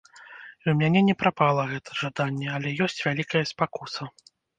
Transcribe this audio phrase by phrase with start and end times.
[0.11, 4.09] І ў мяне не прапала гэта жаданне, але ёсць вялікая спакуса.